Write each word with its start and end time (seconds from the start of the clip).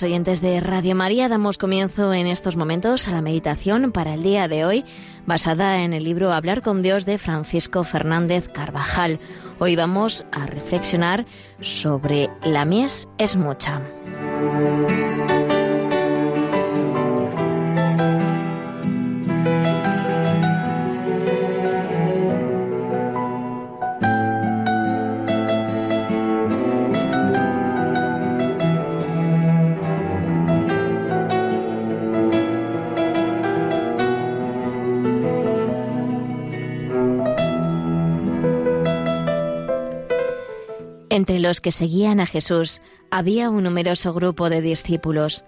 Oyentes 0.00 0.40
de 0.40 0.60
Radio 0.60 0.94
María, 0.94 1.28
damos 1.28 1.58
comienzo 1.58 2.14
en 2.14 2.26
estos 2.26 2.56
momentos 2.56 3.08
a 3.08 3.10
la 3.10 3.20
meditación 3.20 3.92
para 3.92 4.14
el 4.14 4.22
día 4.22 4.48
de 4.48 4.64
hoy, 4.64 4.84
basada 5.26 5.82
en 5.82 5.92
el 5.92 6.04
libro 6.04 6.32
Hablar 6.32 6.62
con 6.62 6.82
Dios 6.82 7.04
de 7.04 7.18
Francisco 7.18 7.84
Fernández 7.84 8.48
Carvajal. 8.48 9.20
Hoy 9.58 9.76
vamos 9.76 10.24
a 10.32 10.46
reflexionar 10.46 11.26
sobre 11.60 12.30
la 12.42 12.64
mies 12.64 13.08
es 13.18 13.36
mucha. 13.36 13.82
Entre 41.12 41.40
los 41.40 41.60
que 41.60 41.72
seguían 41.72 42.20
a 42.20 42.26
Jesús 42.26 42.80
había 43.10 43.50
un 43.50 43.64
numeroso 43.64 44.14
grupo 44.14 44.48
de 44.48 44.62
discípulos. 44.62 45.44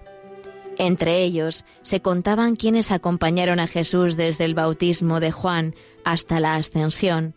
Entre 0.77 1.23
ellos 1.23 1.65
se 1.81 2.03
contaban 2.03 2.55
quienes 2.55 2.93
acompañaron 2.93 3.59
a 3.59 3.67
Jesús 3.67 4.19
desde 4.19 4.45
el 4.45 4.55
bautismo 4.55 5.21
de 5.21 5.33
Juan 5.33 5.75
hasta 6.05 6.39
la 6.39 6.57
ascensión. 6.57 7.35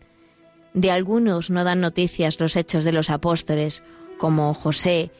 De 0.74 0.90
algunos 0.90 1.48
no 1.48 1.64
dan 1.64 1.80
noticias 1.80 2.38
los 2.38 2.54
hechos 2.56 2.84
de 2.84 2.92
los 2.92 3.08
apóstoles, 3.08 3.82
como 4.18 4.52
José, 4.52 5.10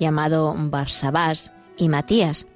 llamado 0.00 0.52
Barsabás, 0.58 1.52
y 1.76 1.88
Matías. 1.88 2.48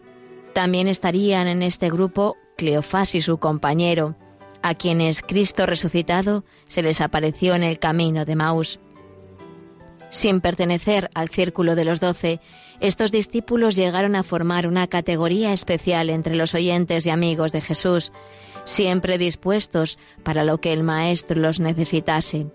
También 0.54 0.88
estarían 0.88 1.46
en 1.46 1.62
este 1.62 1.88
grupo 1.88 2.36
Cleofás 2.56 3.14
y 3.14 3.20
su 3.20 3.38
compañero, 3.38 4.16
a 4.60 4.74
quienes 4.74 5.22
Cristo 5.22 5.66
resucitado 5.66 6.44
se 6.66 6.82
les 6.82 7.00
apareció 7.00 7.54
en 7.54 7.62
el 7.62 7.78
camino 7.78 8.24
de 8.24 8.34
Maús. 8.34 8.80
Sin 10.10 10.40
pertenecer 10.40 11.08
al 11.14 11.28
círculo 11.28 11.76
de 11.76 11.84
los 11.84 12.00
doce, 12.00 12.40
estos 12.80 13.12
discípulos 13.12 13.76
llegaron 13.76 14.16
a 14.16 14.24
formar 14.24 14.66
una 14.66 14.88
categoría 14.88 15.52
especial 15.52 16.10
entre 16.10 16.34
los 16.34 16.54
oyentes 16.54 17.06
y 17.06 17.10
amigos 17.10 17.52
de 17.52 17.60
Jesús, 17.60 18.12
siempre 18.64 19.18
dispuestos 19.18 19.98
para 20.24 20.42
lo 20.42 20.58
que 20.58 20.72
el 20.72 20.82
Maestro 20.82 21.38
los 21.40 21.60
necesitase. 21.60 22.48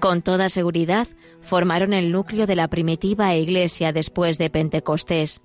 Con 0.00 0.22
toda 0.22 0.48
seguridad, 0.50 1.08
formaron 1.40 1.94
el 1.94 2.12
núcleo 2.12 2.46
de 2.46 2.56
la 2.56 2.68
primitiva 2.68 3.34
iglesia 3.34 3.92
después 3.92 4.36
de 4.36 4.50
Pentecostés. 4.50 5.40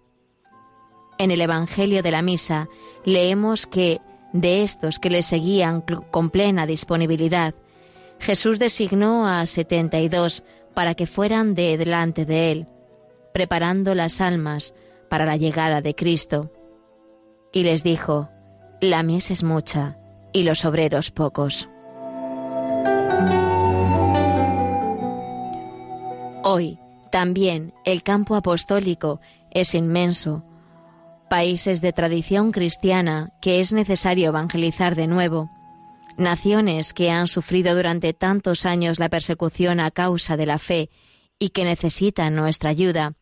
En 1.17 1.31
el 1.31 1.39
Evangelio 1.39 2.03
de 2.03 2.11
la 2.11 2.21
Misa 2.21 2.67
leemos 3.05 3.67
que, 3.67 4.01
de 4.33 4.63
estos 4.63 4.99
que 4.99 5.09
le 5.09 5.23
seguían 5.23 5.81
con 6.11 6.29
plena 6.29 6.65
disponibilidad, 6.65 7.55
Jesús 8.19 8.59
designó 8.59 9.27
a 9.27 9.45
setenta 9.45 9.99
y 9.99 10.09
dos 10.09 10.43
para 10.75 10.93
que 10.93 11.07
fueran 11.07 11.55
de 11.55 11.77
delante 11.77 12.25
de 12.25 12.51
él, 12.51 12.67
preparando 13.33 13.95
las 13.95 14.21
almas 14.21 14.73
para 15.09 15.25
la 15.25 15.37
llegada 15.37 15.81
de 15.81 15.95
Cristo. 15.95 16.51
Y 17.51 17.63
les 17.63 17.83
dijo, 17.83 18.29
la 18.81 19.01
mies 19.01 19.31
es 19.31 19.43
mucha 19.43 19.97
y 20.33 20.43
los 20.43 20.65
obreros 20.65 21.11
pocos. 21.11 21.69
Hoy 26.43 26.77
también 27.11 27.73
el 27.85 28.03
campo 28.03 28.35
apostólico 28.35 29.21
es 29.51 29.73
inmenso, 29.73 30.43
países 31.29 31.81
de 31.81 31.93
tradición 31.93 32.51
cristiana 32.51 33.31
que 33.41 33.61
es 33.61 33.73
necesario 33.73 34.27
evangelizar 34.27 34.95
de 34.95 35.07
nuevo, 35.07 35.49
naciones 36.17 36.93
que 36.93 37.11
han 37.11 37.27
sufrido 37.27 37.75
durante 37.75 38.13
tantos 38.13 38.65
años 38.65 38.99
la 38.99 39.09
persecución 39.09 39.79
a 39.79 39.91
causa 39.91 40.37
de 40.37 40.45
la 40.45 40.59
fe 40.59 40.89
y 41.39 41.49
que 41.49 41.65
necesitan 41.65 42.35
nuestra 42.35 42.69
ayuda, 42.69 43.13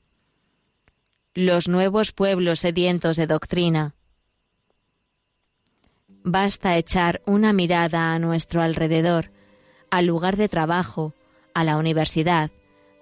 los 1.33 1.67
nuevos 1.67 2.11
pueblos 2.11 2.59
sedientos 2.59 3.17
de 3.17 3.27
doctrina. 3.27 3.95
Basta 6.23 6.77
echar 6.77 7.21
una 7.25 7.53
mirada 7.53 8.13
a 8.13 8.19
nuestro 8.19 8.61
alrededor, 8.61 9.31
al 9.89 10.05
lugar 10.05 10.37
de 10.37 10.47
trabajo, 10.47 11.13
a 11.53 11.63
la 11.63 11.77
universidad, 11.77 12.51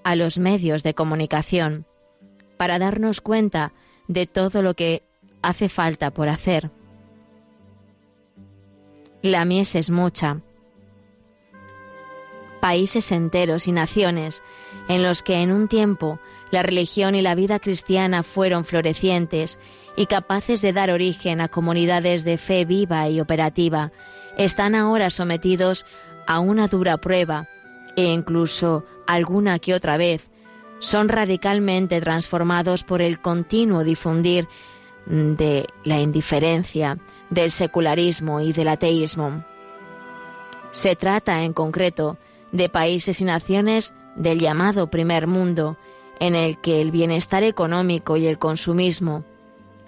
a 0.03 0.15
los 0.15 0.39
medios 0.39 0.81
de 0.83 0.93
comunicación, 0.93 1.85
para 2.57 2.79
darnos 2.79 3.21
cuenta 3.21 3.73
de 4.07 4.27
todo 4.27 4.61
lo 4.61 4.73
que 4.73 5.03
hace 5.41 5.69
falta 5.69 6.11
por 6.11 6.29
hacer. 6.29 6.71
La 9.21 9.45
mies 9.45 9.75
es 9.75 9.91
mucha. 9.91 10.41
Países 12.59 13.11
enteros 13.11 13.67
y 13.67 13.71
naciones 13.71 14.41
en 14.87 15.03
los 15.03 15.21
que 15.21 15.41
en 15.41 15.51
un 15.51 15.67
tiempo 15.67 16.19
la 16.49 16.63
religión 16.63 17.13
y 17.13 17.21
la 17.21 17.35
vida 17.35 17.59
cristiana 17.59 18.23
fueron 18.23 18.65
florecientes 18.65 19.59
y 19.95 20.07
capaces 20.07 20.61
de 20.61 20.73
dar 20.73 20.89
origen 20.89 21.39
a 21.39 21.49
comunidades 21.49 22.23
de 22.23 22.39
fe 22.39 22.65
viva 22.65 23.07
y 23.09 23.19
operativa, 23.19 23.91
están 24.37 24.73
ahora 24.73 25.11
sometidos 25.11 25.85
a 26.25 26.39
una 26.39 26.67
dura 26.67 26.97
prueba 26.97 27.47
e 27.95 28.05
incluso 28.05 28.85
alguna 29.05 29.59
que 29.59 29.75
otra 29.75 29.97
vez 29.97 30.31
son 30.79 31.09
radicalmente 31.09 32.01
transformados 32.01 32.83
por 32.83 33.03
el 33.03 33.21
continuo 33.21 33.83
difundir 33.83 34.47
de 35.05 35.67
la 35.83 35.99
indiferencia, 35.99 36.97
del 37.29 37.51
secularismo 37.51 38.39
y 38.41 38.53
del 38.53 38.67
ateísmo. 38.67 39.43
Se 40.71 40.95
trata, 40.95 41.43
en 41.43 41.53
concreto, 41.53 42.17
de 42.51 42.69
países 42.69 43.21
y 43.21 43.25
naciones 43.25 43.93
del 44.15 44.39
llamado 44.39 44.89
primer 44.89 45.27
mundo, 45.27 45.77
en 46.19 46.35
el 46.35 46.59
que 46.59 46.81
el 46.81 46.91
bienestar 46.91 47.43
económico 47.43 48.15
y 48.15 48.27
el 48.27 48.37
consumismo, 48.37 49.23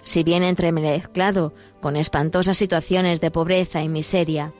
si 0.02 0.24
bien 0.24 0.42
entremezclado 0.42 1.54
con 1.80 1.96
espantosas 1.96 2.58
situaciones 2.58 3.20
de 3.20 3.30
pobreza 3.30 3.82
y 3.82 3.88
miseria, 3.88 4.52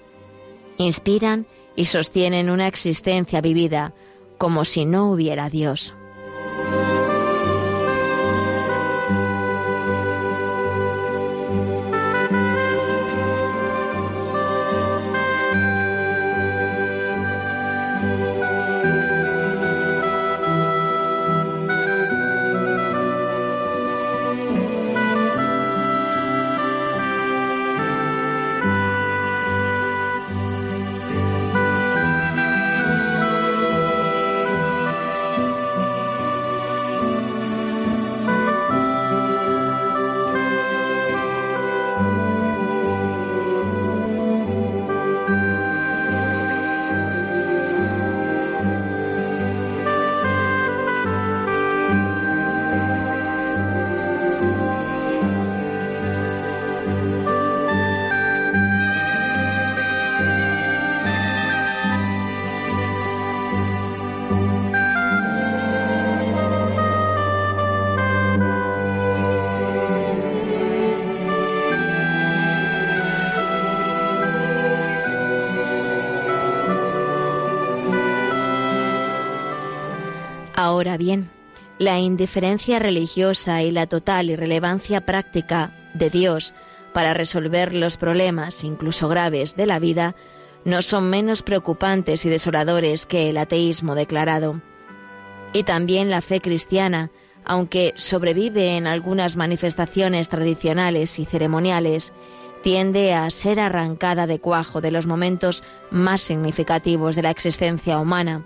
inspiran 0.79 1.47
y 1.77 1.87
sostienen 1.87 2.51
una 2.51 2.69
existencia 2.69 3.41
vivida 3.41 3.93
como 4.39 4.65
si 4.65 4.85
no 4.85 5.11
hubiera 5.11 5.51
Dios. 5.51 5.95
Ahora 80.75 80.97
bien, 80.97 81.31
la 81.79 82.01
indiferencia 82.01 82.81
religiosa 82.81 83.63
y 83.63 83.71
la 83.71 83.87
total 83.87 84.29
irrelevancia 84.29 85.07
práctica 85.07 85.73
de 85.95 86.11
Dios 86.11 86.53
para 86.93 87.15
resolver 87.15 87.77
los 87.77 87.97
problemas, 87.97 88.65
incluso 88.65 89.07
graves, 89.09 89.55
de 89.55 89.67
la 89.67 89.79
vida, 89.79 90.17
no 90.65 90.83
son 90.83 91.09
menos 91.11 91.45
preocupantes 91.45 92.25
y 92.27 92.29
desoladores 92.29 93.07
que 93.07 93.31
el 93.31 93.37
ateísmo 93.37 93.95
declarado. 93.95 94.63
Y 95.53 95.63
también 95.63 96.11
la 96.11 96.23
fe 96.23 96.41
cristiana, 96.41 97.13
aunque 97.45 97.93
sobrevive 97.95 98.77
en 98.77 98.89
algunas 98.89 99.37
manifestaciones 99.37 100.29
tradicionales 100.29 101.21
y 101.21 101.25
ceremoniales, 101.25 102.13
tiende 102.65 103.15
a 103.15 103.31
ser 103.31 103.61
arrancada 103.61 104.27
de 104.27 104.41
cuajo 104.41 104.81
de 104.81 104.91
los 104.91 105.07
momentos 105.07 105.63
más 105.93 106.21
significativos 106.21 107.15
de 107.15 107.23
la 107.23 107.31
existencia 107.31 108.01
humana, 108.01 108.45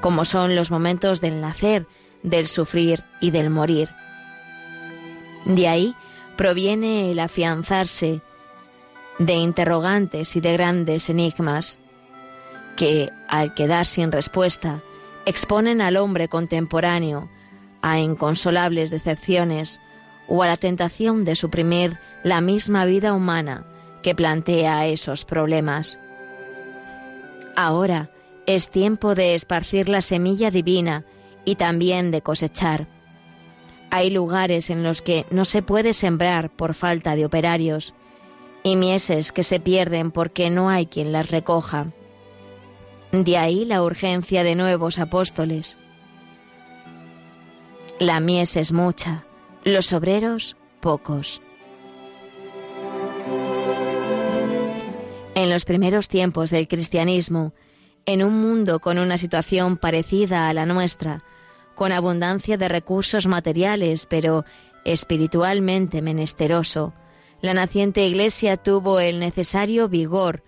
como 0.00 0.24
son 0.24 0.54
los 0.54 0.70
momentos 0.70 1.20
del 1.20 1.40
nacer, 1.40 1.86
del 2.22 2.48
sufrir 2.48 3.04
y 3.20 3.30
del 3.30 3.50
morir. 3.50 3.90
De 5.44 5.68
ahí 5.68 5.94
proviene 6.36 7.10
el 7.10 7.20
afianzarse 7.20 8.20
de 9.18 9.34
interrogantes 9.34 10.36
y 10.36 10.40
de 10.40 10.52
grandes 10.52 11.10
enigmas 11.10 11.78
que, 12.76 13.10
al 13.28 13.54
quedar 13.54 13.86
sin 13.86 14.12
respuesta, 14.12 14.82
exponen 15.26 15.80
al 15.80 15.96
hombre 15.96 16.28
contemporáneo 16.28 17.28
a 17.82 17.98
inconsolables 17.98 18.90
decepciones 18.90 19.80
o 20.28 20.42
a 20.42 20.46
la 20.46 20.56
tentación 20.56 21.24
de 21.24 21.34
suprimir 21.34 21.98
la 22.22 22.40
misma 22.40 22.84
vida 22.84 23.12
humana 23.12 23.66
que 24.02 24.14
plantea 24.14 24.86
esos 24.86 25.24
problemas. 25.24 25.98
Ahora 27.56 28.10
es 28.48 28.70
tiempo 28.70 29.14
de 29.14 29.34
esparcir 29.34 29.90
la 29.90 30.00
semilla 30.00 30.50
divina 30.50 31.04
y 31.44 31.56
también 31.56 32.10
de 32.10 32.22
cosechar. 32.22 32.88
Hay 33.90 34.08
lugares 34.08 34.70
en 34.70 34.82
los 34.82 35.02
que 35.02 35.26
no 35.30 35.44
se 35.44 35.60
puede 35.60 35.92
sembrar 35.92 36.48
por 36.48 36.72
falta 36.72 37.14
de 37.14 37.26
operarios 37.26 37.94
y 38.62 38.74
mieses 38.74 39.32
que 39.32 39.42
se 39.42 39.60
pierden 39.60 40.10
porque 40.12 40.48
no 40.48 40.70
hay 40.70 40.86
quien 40.86 41.12
las 41.12 41.30
recoja. 41.30 41.92
De 43.12 43.36
ahí 43.36 43.66
la 43.66 43.82
urgencia 43.82 44.42
de 44.44 44.54
nuevos 44.54 44.98
apóstoles. 44.98 45.76
La 48.00 48.18
mies 48.20 48.56
es 48.56 48.72
mucha, 48.72 49.26
los 49.62 49.92
obreros 49.92 50.56
pocos. 50.80 51.42
En 55.34 55.50
los 55.50 55.66
primeros 55.66 56.08
tiempos 56.08 56.48
del 56.48 56.66
cristianismo, 56.66 57.52
en 58.06 58.22
un 58.22 58.40
mundo 58.40 58.80
con 58.80 58.98
una 58.98 59.18
situación 59.18 59.76
parecida 59.76 60.48
a 60.48 60.54
la 60.54 60.66
nuestra, 60.66 61.22
con 61.74 61.92
abundancia 61.92 62.56
de 62.56 62.68
recursos 62.68 63.26
materiales, 63.26 64.06
pero 64.06 64.44
espiritualmente 64.84 66.02
menesteroso, 66.02 66.94
la 67.40 67.54
naciente 67.54 68.06
Iglesia 68.06 68.56
tuvo 68.56 68.98
el 68.98 69.20
necesario 69.20 69.88
vigor, 69.88 70.42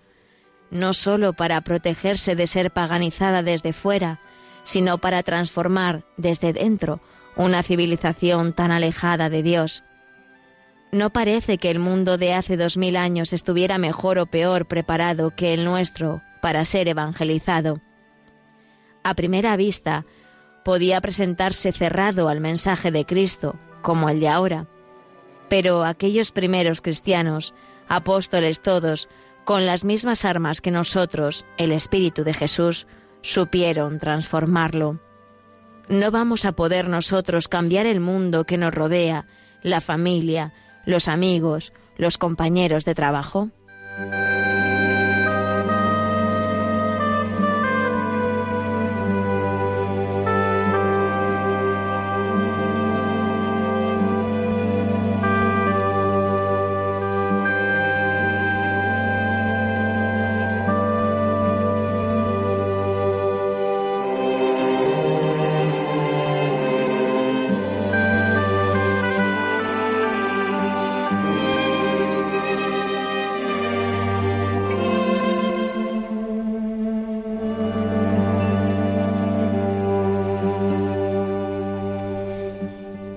no 0.71 0.93
sólo 0.93 1.33
para 1.33 1.61
protegerse 1.61 2.35
de 2.35 2.47
ser 2.47 2.71
paganizada 2.71 3.43
desde 3.43 3.73
fuera, 3.73 4.19
sino 4.63 4.97
para 4.97 5.23
transformar 5.23 6.03
desde 6.17 6.53
dentro 6.53 7.01
una 7.35 7.63
civilización 7.63 8.53
tan 8.53 8.71
alejada 8.71 9.29
de 9.29 9.43
Dios. 9.43 9.83
No 10.91 11.11
parece 11.11 11.57
que 11.57 11.71
el 11.71 11.79
mundo 11.79 12.17
de 12.17 12.33
hace 12.33 12.57
dos 12.57 12.75
mil 12.75 12.97
años 12.97 13.31
estuviera 13.31 13.77
mejor 13.77 14.19
o 14.19 14.25
peor 14.25 14.65
preparado 14.65 15.31
que 15.33 15.53
el 15.53 15.63
nuestro 15.63 16.21
para 16.41 16.65
ser 16.65 16.87
evangelizado. 16.87 17.81
A 19.03 19.13
primera 19.15 19.55
vista, 19.55 20.05
podía 20.63 21.01
presentarse 21.01 21.71
cerrado 21.71 22.29
al 22.29 22.39
mensaje 22.39 22.91
de 22.91 23.05
Cristo, 23.05 23.55
como 23.81 24.09
el 24.09 24.19
de 24.19 24.29
ahora. 24.29 24.67
Pero 25.49 25.83
aquellos 25.83 26.31
primeros 26.31 26.81
cristianos, 26.81 27.53
apóstoles 27.87 28.61
todos, 28.61 29.09
con 29.43 29.65
las 29.65 29.83
mismas 29.83 30.23
armas 30.23 30.61
que 30.61 30.71
nosotros, 30.71 31.45
el 31.57 31.71
Espíritu 31.71 32.23
de 32.23 32.33
Jesús, 32.33 32.87
supieron 33.21 33.99
transformarlo. 33.99 34.99
¿No 35.89 36.11
vamos 36.11 36.45
a 36.45 36.53
poder 36.53 36.87
nosotros 36.87 37.47
cambiar 37.47 37.85
el 37.85 37.99
mundo 37.99 38.45
que 38.45 38.57
nos 38.57 38.73
rodea, 38.73 39.25
la 39.61 39.81
familia, 39.81 40.53
los 40.85 41.07
amigos, 41.07 41.73
los 41.97 42.17
compañeros 42.17 42.85
de 42.85 42.95
trabajo? 42.95 43.49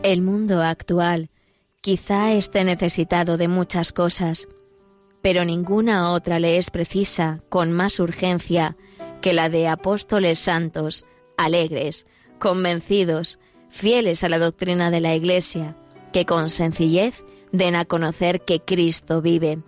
El 0.05 0.21
mundo 0.21 0.61
actual 0.61 1.31
quizá 1.81 2.35
esté 2.35 2.63
necesitado 2.63 3.39
de 3.39 3.49
muchas 3.49 3.95
cosas, 3.95 4.49
pero 5.23 5.47
ninguna 5.47 6.13
otra 6.13 6.39
le 6.39 6.59
es 6.59 6.69
precisa 6.69 7.41
con 7.49 7.73
más 7.73 7.99
urgencia 7.99 8.77
que 9.23 9.33
la 9.33 9.49
de 9.49 9.67
apóstoles 9.67 10.39
santos, 10.39 11.07
alegres, 11.39 12.05
convencidos, 12.39 13.39
fieles 13.71 14.23
a 14.25 14.29
la 14.29 14.39
doctrina 14.39 14.91
de 14.91 15.01
la 15.01 15.15
Iglesia, 15.15 15.75
que 16.13 16.27
con 16.27 16.51
sencillez 16.51 17.25
den 17.51 17.75
a 17.75 17.87
conocer 17.87 18.43
que 18.43 18.61
Cristo 18.61 19.23
vive. 19.23 19.63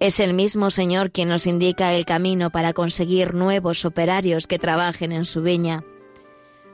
Es 0.00 0.18
el 0.18 0.32
mismo 0.32 0.70
Señor 0.70 1.10
quien 1.10 1.28
nos 1.28 1.46
indica 1.46 1.92
el 1.92 2.06
camino 2.06 2.48
para 2.48 2.72
conseguir 2.72 3.34
nuevos 3.34 3.84
operarios 3.84 4.46
que 4.46 4.58
trabajen 4.58 5.12
en 5.12 5.26
su 5.26 5.42
viña 5.42 5.84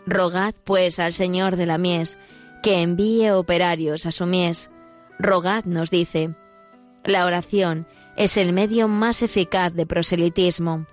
Rogad 0.07 0.55
pues 0.65 0.99
al 0.99 1.13
Señor 1.13 1.57
de 1.57 1.67
la 1.67 1.79
mies 1.79 2.19
que 2.63 2.83
envíe 2.83 3.31
operarios 3.31 4.07
a 4.07 4.13
su 4.13 4.27
mies. 4.27 4.71
Rogad, 5.19 5.65
nos 5.65 5.91
dice. 5.91 6.35
La 7.05 7.25
oración 7.25 7.87
es 8.17 8.37
el 8.37 8.53
medio 8.53 8.89
más 8.89 9.23
eficaz 9.23 9.73
de 9.73 9.87
proselitismo. 9.87 10.87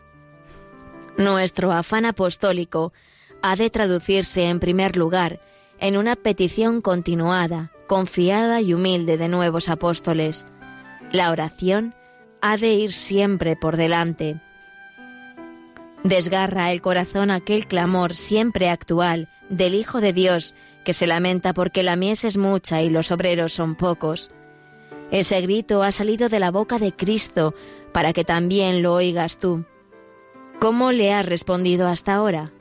Nuestro 1.17 1.71
afán 1.71 2.05
apostólico 2.05 2.93
ha 3.41 3.55
de 3.55 3.69
traducirse 3.69 4.47
en 4.47 4.59
primer 4.59 4.95
lugar 4.95 5.41
en 5.79 5.97
una 5.97 6.15
petición 6.15 6.81
continuada, 6.81 7.71
confiada 7.87 8.61
y 8.61 8.73
humilde 8.73 9.17
de 9.17 9.27
nuevos 9.27 9.69
apóstoles. 9.69 10.45
La 11.11 11.31
oración 11.31 11.95
ha 12.41 12.57
de 12.57 12.73
ir 12.73 12.93
siempre 12.93 13.55
por 13.55 13.77
delante 13.77 14.41
Desgarra 16.03 16.71
el 16.71 16.81
corazón 16.81 17.31
aquel 17.31 17.67
clamor 17.67 18.15
siempre 18.15 18.69
actual 18.69 19.29
del 19.49 19.73
Hijo 19.73 20.01
de 20.01 20.13
Dios 20.13 20.55
que 20.85 20.93
se 20.93 21.07
lamenta 21.07 21.53
porque 21.53 21.83
la 21.83 21.95
mies 21.95 22.23
es 22.23 22.37
mucha 22.37 22.81
y 22.81 22.89
los 22.89 23.11
obreros 23.11 23.51
son 23.53 23.75
pocos. 23.75 24.31
Ese 25.11 25.41
grito 25.41 25.83
ha 25.83 25.91
salido 25.91 26.29
de 26.29 26.39
la 26.39 26.51
boca 26.51 26.79
de 26.79 26.93
Cristo 26.93 27.53
para 27.91 28.13
que 28.13 28.23
también 28.23 28.81
lo 28.81 28.93
oigas 28.93 29.37
tú. 29.37 29.65
¿Cómo 30.59 30.91
le 30.91 31.13
has 31.13 31.25
respondido 31.25 31.87
hasta 31.87 32.15
ahora? 32.15 32.51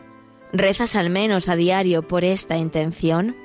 ¿Rezas 0.53 0.97
al 0.97 1.11
menos 1.11 1.49
a 1.49 1.57
diario 1.57 2.07
por 2.07 2.25
esta 2.25 2.57
intención? 2.57 3.37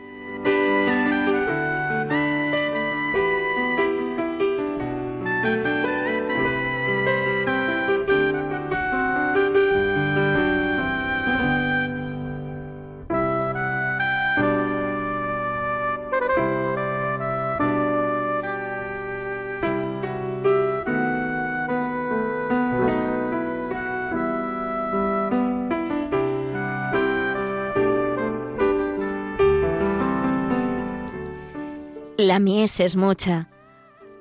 La 32.21 32.37
mies 32.37 32.79
es 32.79 32.95
mucha. 32.95 33.49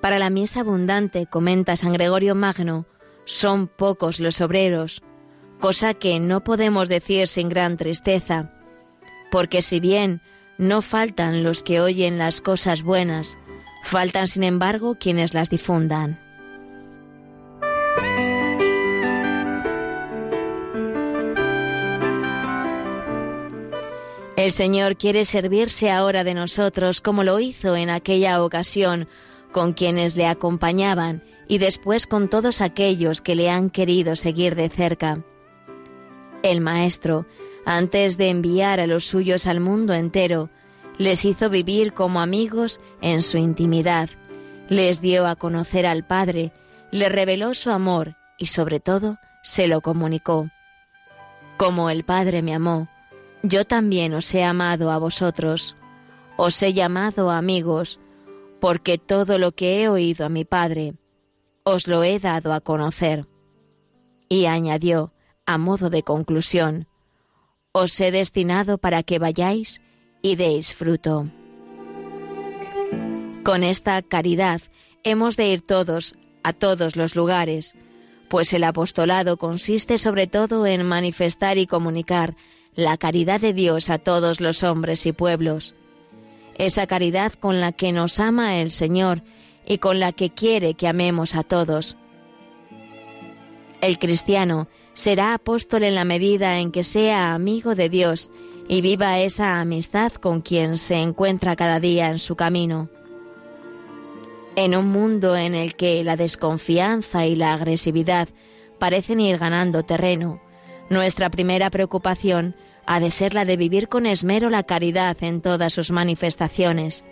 Para 0.00 0.18
la 0.18 0.30
mies 0.30 0.56
abundante, 0.56 1.26
comenta 1.26 1.76
San 1.76 1.92
Gregorio 1.92 2.34
Magno, 2.34 2.86
son 3.26 3.68
pocos 3.68 4.20
los 4.20 4.40
obreros, 4.40 5.02
cosa 5.60 5.92
que 5.92 6.18
no 6.18 6.42
podemos 6.42 6.88
decir 6.88 7.28
sin 7.28 7.50
gran 7.50 7.76
tristeza, 7.76 8.54
porque 9.30 9.60
si 9.60 9.80
bien 9.80 10.22
no 10.56 10.80
faltan 10.80 11.44
los 11.44 11.62
que 11.62 11.82
oyen 11.82 12.16
las 12.16 12.40
cosas 12.40 12.82
buenas, 12.82 13.36
faltan 13.84 14.28
sin 14.28 14.44
embargo 14.44 14.96
quienes 14.98 15.34
las 15.34 15.50
difundan. 15.50 16.18
El 24.40 24.52
Señor 24.52 24.96
quiere 24.96 25.26
servirse 25.26 25.90
ahora 25.90 26.24
de 26.24 26.32
nosotros 26.32 27.02
como 27.02 27.24
lo 27.24 27.40
hizo 27.40 27.76
en 27.76 27.90
aquella 27.90 28.42
ocasión 28.42 29.06
con 29.52 29.74
quienes 29.74 30.16
le 30.16 30.26
acompañaban 30.26 31.22
y 31.46 31.58
después 31.58 32.06
con 32.06 32.30
todos 32.30 32.62
aquellos 32.62 33.20
que 33.20 33.34
le 33.34 33.50
han 33.50 33.68
querido 33.68 34.16
seguir 34.16 34.54
de 34.54 34.70
cerca. 34.70 35.22
El 36.42 36.62
Maestro, 36.62 37.26
antes 37.66 38.16
de 38.16 38.30
enviar 38.30 38.80
a 38.80 38.86
los 38.86 39.04
suyos 39.04 39.46
al 39.46 39.60
mundo 39.60 39.92
entero, 39.92 40.48
les 40.96 41.26
hizo 41.26 41.50
vivir 41.50 41.92
como 41.92 42.22
amigos 42.22 42.80
en 43.02 43.20
su 43.20 43.36
intimidad, 43.36 44.08
les 44.70 45.02
dio 45.02 45.26
a 45.26 45.36
conocer 45.36 45.84
al 45.84 46.06
Padre, 46.06 46.54
le 46.90 47.10
reveló 47.10 47.52
su 47.52 47.68
amor 47.68 48.16
y 48.38 48.46
sobre 48.46 48.80
todo 48.80 49.18
se 49.42 49.68
lo 49.68 49.82
comunicó. 49.82 50.48
Como 51.58 51.90
el 51.90 52.04
Padre 52.04 52.40
me 52.40 52.54
amó, 52.54 52.88
yo 53.42 53.64
también 53.64 54.14
os 54.14 54.32
he 54.34 54.44
amado 54.44 54.90
a 54.90 54.98
vosotros, 54.98 55.76
os 56.36 56.62
he 56.62 56.72
llamado 56.72 57.30
amigos, 57.30 58.00
porque 58.60 58.98
todo 58.98 59.38
lo 59.38 59.52
que 59.52 59.82
he 59.82 59.88
oído 59.88 60.26
a 60.26 60.28
mi 60.28 60.44
Padre, 60.44 60.94
os 61.64 61.86
lo 61.86 62.02
he 62.04 62.18
dado 62.18 62.52
a 62.52 62.60
conocer. 62.60 63.26
Y 64.28 64.46
añadió, 64.46 65.12
a 65.46 65.58
modo 65.58 65.90
de 65.90 66.02
conclusión, 66.02 66.86
os 67.72 67.98
he 68.00 68.10
destinado 68.10 68.78
para 68.78 69.02
que 69.02 69.18
vayáis 69.18 69.80
y 70.22 70.36
deis 70.36 70.74
fruto. 70.74 71.28
Con 73.44 73.62
esta 73.62 74.02
caridad 74.02 74.60
hemos 75.02 75.36
de 75.36 75.48
ir 75.48 75.62
todos 75.62 76.14
a 76.42 76.52
todos 76.52 76.96
los 76.96 77.16
lugares, 77.16 77.74
pues 78.28 78.52
el 78.52 78.64
apostolado 78.64 79.38
consiste 79.38 79.98
sobre 79.98 80.26
todo 80.26 80.66
en 80.66 80.86
manifestar 80.86 81.58
y 81.58 81.66
comunicar 81.66 82.36
la 82.74 82.96
caridad 82.96 83.40
de 83.40 83.52
Dios 83.52 83.90
a 83.90 83.98
todos 83.98 84.40
los 84.40 84.62
hombres 84.62 85.06
y 85.06 85.12
pueblos, 85.12 85.74
esa 86.56 86.86
caridad 86.86 87.32
con 87.32 87.60
la 87.60 87.72
que 87.72 87.92
nos 87.92 88.20
ama 88.20 88.58
el 88.58 88.70
Señor 88.70 89.22
y 89.66 89.78
con 89.78 90.00
la 90.00 90.12
que 90.12 90.30
quiere 90.30 90.74
que 90.74 90.88
amemos 90.88 91.34
a 91.34 91.42
todos. 91.42 91.96
El 93.80 93.98
cristiano 93.98 94.68
será 94.92 95.32
apóstol 95.32 95.84
en 95.84 95.94
la 95.94 96.04
medida 96.04 96.58
en 96.58 96.70
que 96.70 96.84
sea 96.84 97.32
amigo 97.32 97.74
de 97.74 97.88
Dios 97.88 98.30
y 98.68 98.82
viva 98.82 99.18
esa 99.18 99.60
amistad 99.60 100.12
con 100.12 100.42
quien 100.42 100.76
se 100.76 100.96
encuentra 100.96 101.56
cada 101.56 101.80
día 101.80 102.10
en 102.10 102.18
su 102.18 102.36
camino. 102.36 102.90
En 104.54 104.76
un 104.76 104.88
mundo 104.88 105.36
en 105.36 105.54
el 105.54 105.76
que 105.76 106.04
la 106.04 106.16
desconfianza 106.16 107.26
y 107.26 107.36
la 107.36 107.54
agresividad 107.54 108.28
parecen 108.78 109.20
ir 109.20 109.38
ganando 109.38 109.82
terreno, 109.84 110.42
nuestra 110.90 111.30
primera 111.30 111.70
preocupación 111.70 112.54
ha 112.84 113.00
de 113.00 113.10
ser 113.10 113.32
la 113.32 113.44
de 113.44 113.56
vivir 113.56 113.88
con 113.88 114.04
esmero 114.04 114.50
la 114.50 114.64
caridad 114.64 115.16
en 115.22 115.40
todas 115.40 115.72
sus 115.72 115.92
manifestaciones. 115.92 117.04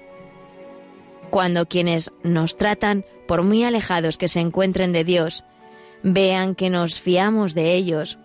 Cuando 1.31 1.67
quienes 1.67 2.11
nos 2.25 2.57
tratan, 2.57 3.05
por 3.27 3.43
muy 3.43 3.63
alejados 3.63 4.19
que 4.19 4.29
se 4.29 4.41
encuentren 4.41 4.93
de 4.93 5.05
Dios, 5.05 5.45
vean 6.03 6.55
que 6.55 6.71
nos 6.71 7.01
fiamos 7.01 7.55
de 7.55 7.75
ellos, 7.75 8.19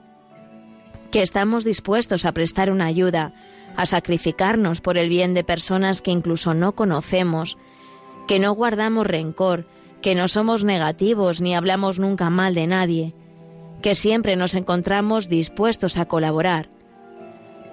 que 1.11 1.21
estamos 1.21 1.63
dispuestos 1.63 2.25
a 2.25 2.31
prestar 2.31 2.71
una 2.71 2.85
ayuda, 2.85 3.33
a 3.75 3.85
sacrificarnos 3.85 4.81
por 4.81 4.97
el 4.97 5.09
bien 5.09 5.35
de 5.35 5.43
personas 5.43 6.01
que 6.01 6.11
incluso 6.11 6.55
no 6.55 6.73
conocemos, 6.73 7.57
que 8.27 8.39
no 8.39 8.53
guardamos 8.53 9.05
rencor, 9.05 9.67
que 10.01 10.15
no 10.15 10.27
somos 10.27 10.63
negativos 10.63 11.41
ni 11.41 11.53
hablamos 11.53 11.99
nunca 11.99 12.31
mal 12.31 12.55
de 12.55 12.67
nadie, 12.67 13.15
que 13.83 13.93
siempre 13.95 14.37
nos 14.37 14.55
encontramos 14.55 15.27
dispuestos 15.27 15.97
a 15.97 16.05
colaborar. 16.05 16.69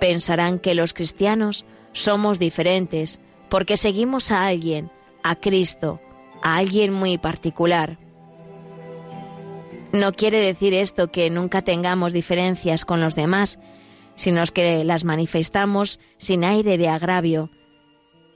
Pensarán 0.01 0.59
que 0.59 0.75
los 0.75 0.93
cristianos 0.93 1.65
somos 1.93 2.41
diferentes 2.41 3.21
porque 3.49 3.77
seguimos 3.77 4.33
a 4.33 4.47
alguien, 4.47 4.91
a 5.23 5.37
Cristo, 5.37 6.01
a 6.43 6.57
alguien 6.57 6.93
muy 6.93 7.17
particular. 7.17 7.99
No 9.93 10.13
quiere 10.13 10.41
decir 10.41 10.75
esto 10.75 11.13
que 11.13 11.31
nunca 11.31 11.63
tengamos 11.63 12.13
diferencias 12.13 12.85
con 12.85 13.01
los 13.01 13.15
demás, 13.15 13.61
sino 14.17 14.43
que 14.53 14.83
las 14.83 15.05
manifestamos 15.05 16.01
sin 16.19 16.43
aire 16.43 16.77
de 16.77 16.89
agravio, 16.89 17.51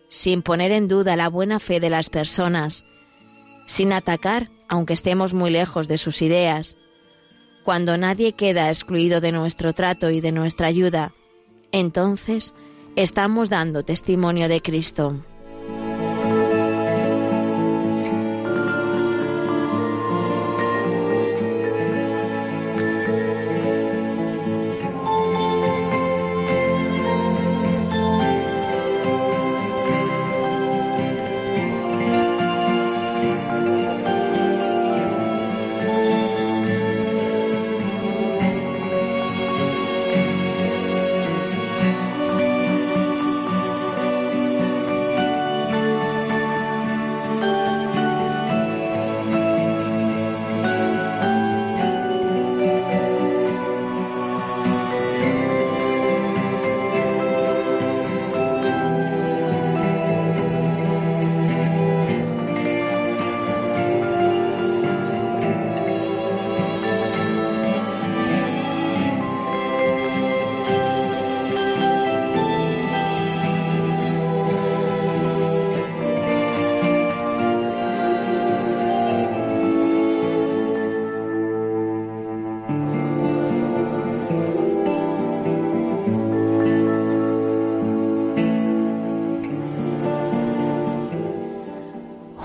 sin 0.09 0.43
poner 0.43 0.71
en 0.71 0.87
duda 0.87 1.17
la 1.17 1.29
buena 1.29 1.59
fe 1.59 1.81
de 1.81 1.91
las 1.91 2.09
personas, 2.09 2.85
sin 3.67 3.93
atacar 3.93 4.51
aunque 4.69 4.93
estemos 4.93 5.35
muy 5.35 5.51
lejos 5.51 5.89
de 5.89 5.99
sus 5.99 6.23
ideas, 6.23 6.77
cuando 7.65 7.97
nadie 7.97 8.33
queda 8.33 8.69
excluido 8.69 9.21
de 9.21 9.33
nuestro 9.33 9.73
trato 9.73 10.11
y 10.11 10.21
de 10.21 10.33
nuestra 10.33 10.69
ayuda, 10.69 11.13
entonces 11.73 12.55
estamos 12.95 13.49
dando 13.49 13.83
testimonio 13.83 14.49
de 14.49 14.61
Cristo. 14.61 15.17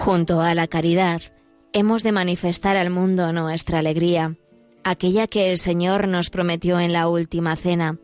Junto 0.10 0.42
a 0.42 0.56
la 0.56 0.66
caridad, 0.66 1.22
hemos 1.72 2.02
de 2.02 2.12
manifestar 2.12 2.78
al 2.78 2.90
mundo 2.90 3.32
nuestra 3.32 3.78
alegría, 3.78 4.38
aquella 4.84 5.28
que 5.28 5.52
el 5.52 5.60
Señor 5.60 6.08
nos 6.08 6.32
prometió 6.32 6.80
en 6.80 6.94
la 6.94 7.08
última 7.08 7.56
cena, 7.56 8.00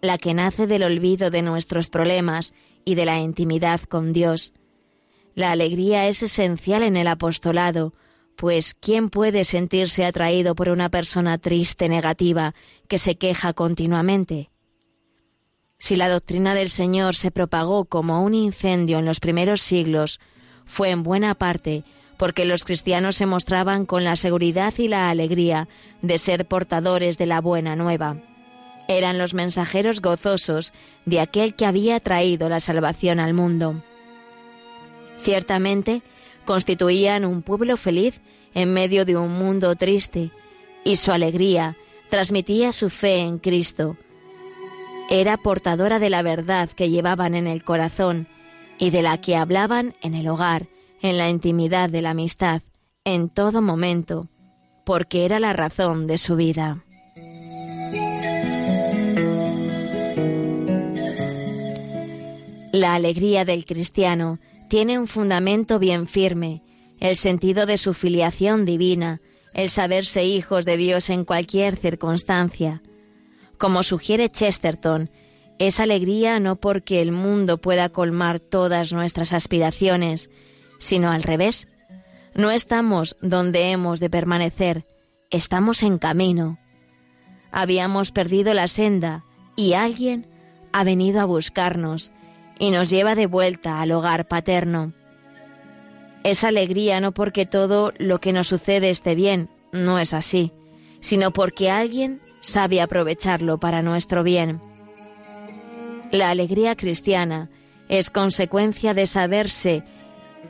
la 0.00 0.16
que 0.16 0.32
nace 0.32 0.66
del 0.66 0.84
olvido 0.84 1.28
de 1.28 1.42
nuestros 1.42 1.90
problemas 1.90 2.54
y 2.86 2.94
de 2.94 3.04
la 3.04 3.18
intimidad 3.18 3.82
con 3.82 4.14
Dios. 4.14 4.54
La 5.34 5.50
alegría 5.50 6.08
es 6.08 6.22
esencial 6.22 6.82
en 6.82 6.96
el 6.96 7.08
apostolado, 7.08 7.92
pues 8.36 8.72
¿quién 8.72 9.10
puede 9.10 9.44
sentirse 9.44 10.06
atraído 10.06 10.54
por 10.54 10.70
una 10.70 10.88
persona 10.88 11.36
triste, 11.36 11.90
negativa, 11.90 12.54
que 12.88 12.96
se 12.96 13.18
queja 13.18 13.52
continuamente? 13.52 14.50
Si 15.78 15.94
la 15.96 16.08
doctrina 16.08 16.54
del 16.54 16.70
Señor 16.70 17.16
se 17.16 17.30
propagó 17.30 17.84
como 17.84 18.24
un 18.24 18.32
incendio 18.32 18.98
en 18.98 19.04
los 19.04 19.20
primeros 19.20 19.60
siglos, 19.60 20.20
fue 20.70 20.90
en 20.90 21.02
buena 21.02 21.34
parte 21.34 21.84
porque 22.16 22.44
los 22.44 22.64
cristianos 22.64 23.16
se 23.16 23.26
mostraban 23.26 23.86
con 23.86 24.04
la 24.04 24.14
seguridad 24.14 24.72
y 24.78 24.88
la 24.88 25.10
alegría 25.10 25.68
de 26.00 26.16
ser 26.16 26.46
portadores 26.46 27.18
de 27.18 27.26
la 27.26 27.40
buena 27.40 27.76
nueva. 27.76 28.18
Eran 28.86 29.18
los 29.18 29.34
mensajeros 29.34 30.00
gozosos 30.00 30.72
de 31.06 31.20
aquel 31.20 31.54
que 31.54 31.66
había 31.66 31.98
traído 31.98 32.48
la 32.48 32.60
salvación 32.60 33.20
al 33.20 33.34
mundo. 33.34 33.82
Ciertamente, 35.18 36.02
constituían 36.44 37.24
un 37.24 37.42
pueblo 37.42 37.76
feliz 37.76 38.20
en 38.54 38.72
medio 38.72 39.04
de 39.04 39.16
un 39.16 39.32
mundo 39.32 39.74
triste, 39.74 40.30
y 40.84 40.96
su 40.96 41.12
alegría 41.12 41.76
transmitía 42.10 42.72
su 42.72 42.90
fe 42.90 43.18
en 43.18 43.38
Cristo. 43.38 43.96
Era 45.08 45.36
portadora 45.36 45.98
de 45.98 46.10
la 46.10 46.22
verdad 46.22 46.68
que 46.70 46.90
llevaban 46.90 47.34
en 47.34 47.46
el 47.46 47.64
corazón 47.64 48.28
y 48.80 48.90
de 48.90 49.02
la 49.02 49.20
que 49.20 49.36
hablaban 49.36 49.94
en 50.00 50.14
el 50.14 50.26
hogar, 50.26 50.66
en 51.02 51.18
la 51.18 51.28
intimidad 51.28 51.90
de 51.90 52.00
la 52.00 52.10
amistad, 52.10 52.62
en 53.04 53.28
todo 53.28 53.60
momento, 53.60 54.28
porque 54.86 55.26
era 55.26 55.38
la 55.38 55.52
razón 55.52 56.06
de 56.06 56.16
su 56.16 56.34
vida. 56.34 56.84
La 62.72 62.94
alegría 62.94 63.44
del 63.44 63.66
cristiano 63.66 64.38
tiene 64.68 64.98
un 64.98 65.06
fundamento 65.06 65.78
bien 65.78 66.06
firme, 66.06 66.62
el 67.00 67.16
sentido 67.16 67.66
de 67.66 67.76
su 67.76 67.92
filiación 67.92 68.64
divina, 68.64 69.20
el 69.52 69.68
saberse 69.68 70.24
hijos 70.24 70.64
de 70.64 70.78
Dios 70.78 71.10
en 71.10 71.26
cualquier 71.26 71.76
circunstancia. 71.76 72.82
Como 73.58 73.82
sugiere 73.82 74.30
Chesterton, 74.30 75.10
es 75.60 75.78
alegría 75.78 76.40
no 76.40 76.56
porque 76.56 77.02
el 77.02 77.12
mundo 77.12 77.58
pueda 77.58 77.90
colmar 77.90 78.40
todas 78.40 78.94
nuestras 78.94 79.34
aspiraciones, 79.34 80.30
sino 80.78 81.12
al 81.12 81.22
revés. 81.22 81.68
No 82.34 82.50
estamos 82.50 83.14
donde 83.20 83.70
hemos 83.70 84.00
de 84.00 84.08
permanecer, 84.08 84.86
estamos 85.28 85.82
en 85.82 85.98
camino. 85.98 86.58
Habíamos 87.52 88.10
perdido 88.10 88.54
la 88.54 88.68
senda 88.68 89.22
y 89.54 89.74
alguien 89.74 90.26
ha 90.72 90.82
venido 90.82 91.20
a 91.20 91.26
buscarnos 91.26 92.10
y 92.58 92.70
nos 92.70 92.88
lleva 92.88 93.14
de 93.14 93.26
vuelta 93.26 93.82
al 93.82 93.92
hogar 93.92 94.28
paterno. 94.28 94.94
Es 96.24 96.42
alegría 96.42 97.02
no 97.02 97.12
porque 97.12 97.44
todo 97.44 97.92
lo 97.98 98.18
que 98.18 98.32
nos 98.32 98.48
sucede 98.48 98.88
esté 98.88 99.14
bien, 99.14 99.50
no 99.72 99.98
es 99.98 100.14
así, 100.14 100.52
sino 101.00 101.32
porque 101.32 101.70
alguien 101.70 102.22
sabe 102.40 102.80
aprovecharlo 102.80 103.58
para 103.58 103.82
nuestro 103.82 104.22
bien. 104.22 104.69
La 106.10 106.30
alegría 106.30 106.74
cristiana 106.74 107.48
es 107.88 108.10
consecuencia 108.10 108.94
de 108.94 109.06
saberse, 109.06 109.84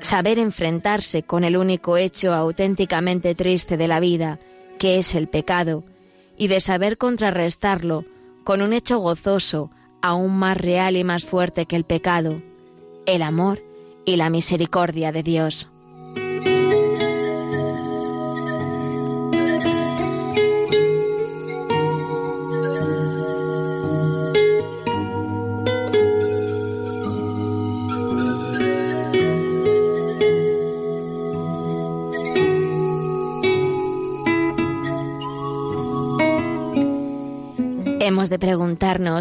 saber 0.01 0.39
enfrentarse 0.39 1.23
con 1.23 1.45
el 1.45 1.57
único 1.57 1.97
hecho 1.97 2.33
auténticamente 2.33 3.35
triste 3.35 3.77
de 3.77 3.89
la 3.89 4.01
vida, 4.01 4.39
que 4.79 4.99
es 4.99 5.15
el 5.15 5.29
pecado, 5.29 5.85
y 6.39 6.49
de 6.49 6.61
saber 6.61 6.97
contrarrestarlo 6.97 8.07
con 8.45 8.63
un 8.63 8.73
hecho 8.73 8.99
gozoso, 8.99 9.71
aún 10.01 10.35
más 10.37 10.57
real 10.57 10.97
y 10.97 11.05
más 11.05 11.25
fuerte 11.25 11.67
que 11.67 11.77
el 11.77 11.85
pecado, 11.85 12.41
el 13.05 13.21
amor 13.21 13.63
y 14.07 14.17
la 14.17 14.31
misericordia 14.31 15.13
de 15.13 15.23
Dios. 15.23 15.69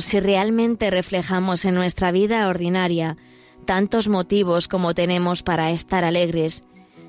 Si 0.01 0.19
realmente 0.19 0.89
reflejamos 0.89 1.65
en 1.65 1.75
nuestra 1.75 2.11
vida 2.11 2.47
ordinaria 2.47 3.17
tantos 3.65 4.07
motivos 4.07 4.67
como 4.67 4.93
tenemos 4.93 5.43
para 5.43 5.71
estar 5.71 6.03
alegres, 6.03 6.63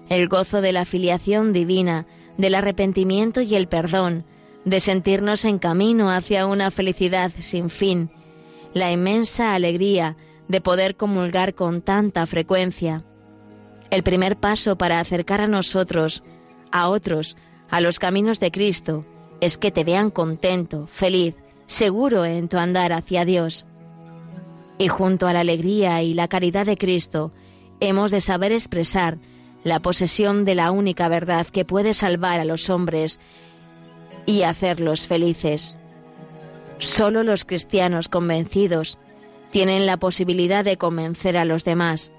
el 0.09 0.29
gozo 0.29 0.61
de 0.61 0.73
la 0.73 0.85
filiación 0.85 1.53
divina, 1.53 2.07
del 2.37 2.55
arrepentimiento 2.55 3.41
y 3.41 3.55
el 3.55 3.69
perdón, 3.69 4.25
de 4.65 4.81
sentirnos 4.81 5.45
en 5.45 5.59
camino 5.59 6.11
hacia 6.11 6.47
una 6.47 6.71
felicidad 6.71 7.33
sin 7.39 7.71
fin, 7.71 8.11
la 8.75 8.93
inmensa 8.93 9.55
alegría 9.55 10.17
de 10.49 10.61
poder 10.61 10.97
comulgar 10.97 11.55
con 11.55 11.81
tanta 11.81 12.27
frecuencia. 12.27 13.05
El 13.91 14.03
primer 14.03 14.37
paso 14.37 14.77
para 14.77 15.01
acercar 15.01 15.41
a 15.41 15.47
nosotros, 15.47 16.23
a 16.71 16.89
otros, 16.89 17.37
a 17.71 17.81
los 17.81 17.99
caminos 17.99 18.41
de 18.41 18.51
Cristo, 18.51 19.05
es 19.41 19.57
que 19.57 19.71
te 19.71 19.85
vean 19.85 20.11
contento, 20.11 20.87
feliz, 20.87 21.35
seguro 21.71 22.25
en 22.25 22.49
tu 22.49 22.59
andar 22.59 22.93
hacia 22.93 23.25
Dios. 23.25 23.65
Y 24.77 24.89
junto 24.89 25.29
a 25.29 25.33
la 25.33 25.41
alegría 25.41 26.03
y 26.03 26.15
la 26.15 26.27
caridad 26.27 26.67
de 26.67 26.77
Cristo, 26.77 27.33
hemos 27.79 28.11
de 28.11 28.21
saber 28.21 28.51
expresar 28.51 29.19
la 29.63 29.81
posesión 29.81 30.45
de 30.45 30.57
la 30.57 30.73
única 30.73 31.09
verdad 31.09 31.47
que 31.47 31.65
puede 31.65 31.95
salvar 31.95 32.41
a 32.41 32.45
los 32.45 32.71
hombres 32.71 33.21
y 34.27 34.43
hacerlos 34.43 35.07
felices. 35.07 35.79
Solo 36.79 37.23
los 37.23 37.45
cristianos 37.45 38.09
convencidos 38.09 38.99
tienen 39.51 39.87
la 39.87 39.97
posibilidad 39.97 40.65
de 40.65 40.77
convencer 40.77 41.37
a 41.37 41.45
los 41.45 41.63
demás. 41.63 42.11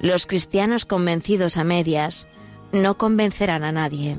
Los 0.00 0.26
cristianos 0.26 0.86
convencidos 0.86 1.58
a 1.58 1.64
medias 1.64 2.28
no 2.72 2.96
convencerán 2.96 3.62
a 3.62 3.72
nadie. 3.72 4.16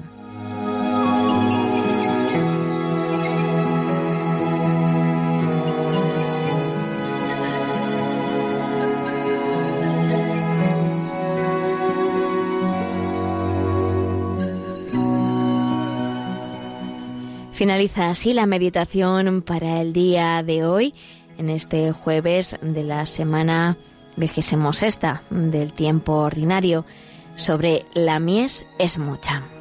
Finaliza 17.57 18.11
así 18.11 18.33
la 18.33 18.45
meditación 18.45 19.41
para 19.41 19.81
el 19.81 19.91
día 19.91 20.43
de 20.43 20.63
hoy, 20.63 20.93
en 21.39 21.49
este 21.49 21.91
jueves 21.91 22.55
de 22.61 22.83
la 22.83 23.07
semana 23.07 23.77
vigésimo 24.15 24.73
sexta 24.73 25.23
del 25.31 25.73
tiempo 25.73 26.13
ordinario, 26.17 26.85
sobre 27.35 27.87
la 27.95 28.19
mies 28.19 28.67
es 28.77 28.99
mucha. 28.99 29.56